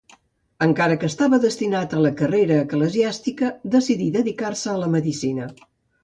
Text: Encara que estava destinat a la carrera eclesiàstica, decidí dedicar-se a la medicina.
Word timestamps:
Encara 0.67 0.93
que 1.01 1.09
estava 1.11 1.37
destinat 1.41 1.91
a 1.97 1.99
la 2.05 2.11
carrera 2.21 2.57
eclesiàstica, 2.61 3.49
decidí 3.75 4.07
dedicar-se 4.15 4.71
a 4.73 4.79
la 4.85 4.89
medicina. 4.95 5.51